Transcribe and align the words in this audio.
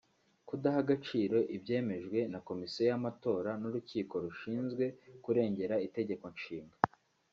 kudaha 0.47 0.77
agaciro 0.83 1.37
ibyemejwe 1.55 2.19
na 2.31 2.39
Komisiyo 2.47 2.83
y’amatora 2.89 3.51
n’Urukiko 3.61 4.13
rushinzwe 4.25 4.83
kurengera 5.23 5.75
Itegeko 5.87 6.25
Nshinga 6.35 6.77